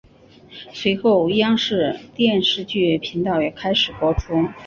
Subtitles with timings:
[0.73, 4.47] 随后央视电视剧频道也开始播出。